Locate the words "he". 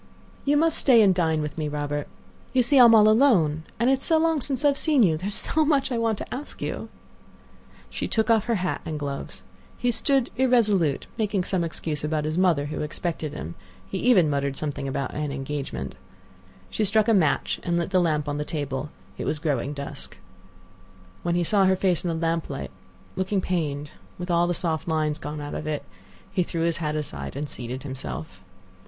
9.77-9.91, 13.87-13.99, 21.35-21.43, 26.31-26.41